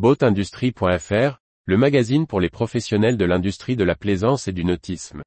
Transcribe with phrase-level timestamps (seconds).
[0.00, 5.20] Boatindustrie.fr, le magazine pour les professionnels de l'industrie de la plaisance et du nautisme.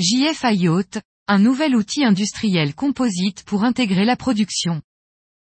[0.00, 4.82] JFI Yacht, un nouvel outil industriel composite pour intégrer la production.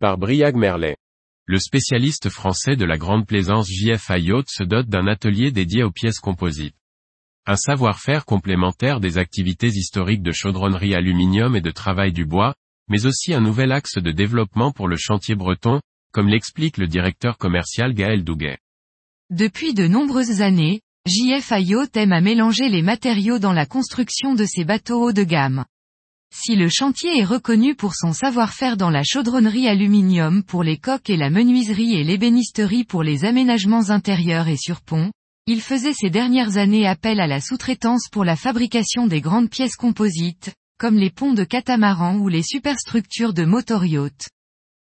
[0.00, 0.96] Par Briag Merlet.
[1.44, 5.92] Le spécialiste français de la grande plaisance JFI Yacht se dote d'un atelier dédié aux
[5.92, 6.77] pièces composites.
[7.50, 12.54] Un savoir-faire complémentaire des activités historiques de chaudronnerie aluminium et de travail du bois,
[12.90, 15.80] mais aussi un nouvel axe de développement pour le chantier breton,
[16.12, 18.58] comme l'explique le directeur commercial Gaël Douguet.
[19.30, 24.44] Depuis de nombreuses années, JFI Yacht aime à mélanger les matériaux dans la construction de
[24.44, 25.64] ses bateaux haut de gamme.
[26.30, 31.08] Si le chantier est reconnu pour son savoir-faire dans la chaudronnerie aluminium pour les coques
[31.08, 35.10] et la menuiserie et l'ébénisterie pour les aménagements intérieurs et sur pont,
[35.50, 39.76] il faisait ces dernières années appel à la sous-traitance pour la fabrication des grandes pièces
[39.76, 44.28] composites, comme les ponts de catamaran ou les superstructures de motor yacht.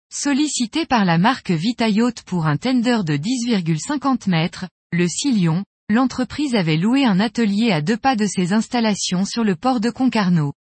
[0.09, 6.55] Sollicité par la marque Vita Yacht pour un tender de 10,50 mètres, le Sillon, l'entreprise
[6.55, 10.53] avait loué un atelier à deux pas de ses installations sur le port de Concarneau.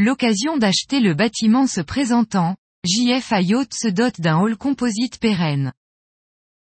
[0.00, 5.74] L'occasion d'acheter le bâtiment se présentant, JF Yacht se dote d'un hall composite pérenne.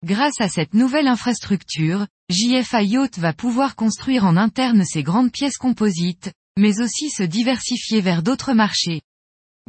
[0.03, 5.57] Grâce à cette nouvelle infrastructure, JF Yacht va pouvoir construire en interne ses grandes pièces
[5.57, 9.01] composites, mais aussi se diversifier vers d'autres marchés.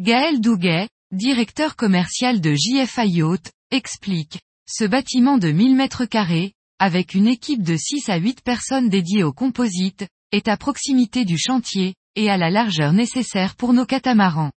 [0.01, 4.39] Gaël Douguet, directeur commercial de JF Yacht, explique,
[4.71, 9.25] ce bâtiment de 1000 mètres carrés, avec une équipe de 6 à 8 personnes dédiées
[9.25, 14.53] au composite, est à proximité du chantier, et à la largeur nécessaire pour nos catamarans.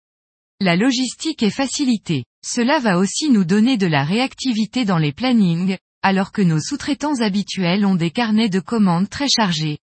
[0.61, 2.23] La logistique est facilitée.
[2.45, 7.19] Cela va aussi nous donner de la réactivité dans les plannings, alors que nos sous-traitants
[7.21, 9.79] habituels ont des carnets de commandes très chargés.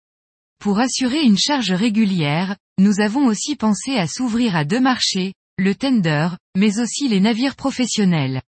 [0.59, 5.75] Pour assurer une charge régulière, nous avons aussi pensé à s'ouvrir à deux marchés, le
[5.75, 8.41] tender, mais aussi les navires professionnels.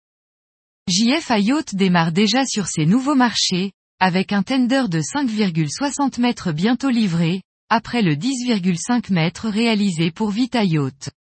[0.89, 6.89] JF Yacht démarre déjà sur ces nouveaux marchés, avec un tender de 5,60 mètres bientôt
[6.89, 11.11] livré, après le 10,5 mètres réalisé pour Vita Yacht.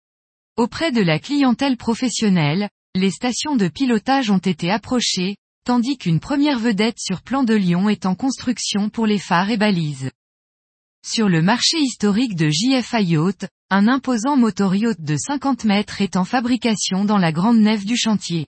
[0.57, 5.37] Auprès de la clientèle professionnelle, les stations de pilotage ont été approchées,
[5.69, 9.59] tandis qu'une première vedette sur plan de Lyon est en construction pour les phares et
[9.59, 10.11] balises.
[11.07, 16.17] Sur le marché historique de JFI Yacht, un imposant motor yacht de 50 mètres est
[16.17, 18.47] en fabrication dans la grande nef du chantier.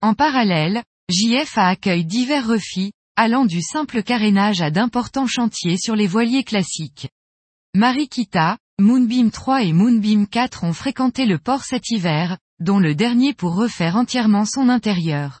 [0.00, 6.06] En parallèle, JF accueille divers refits, allant du simple carénage à d'importants chantiers sur les
[6.06, 7.10] voiliers classiques.
[7.74, 13.34] Marikita, Moonbeam 3 et Moonbeam 4 ont fréquenté le port cet hiver, dont le dernier
[13.34, 15.40] pour refaire entièrement son intérieur.